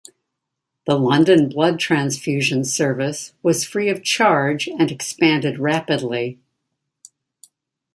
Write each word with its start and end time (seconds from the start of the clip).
The 0.87 0.95
London 0.97 1.47
Blood 1.47 1.79
Transfusion 1.79 2.63
Service 2.65 3.33
was 3.43 3.63
free 3.63 3.87
of 3.87 4.01
charge 4.03 4.67
and 4.67 4.91
expanded 4.91 5.59
rapidly. 5.59 6.39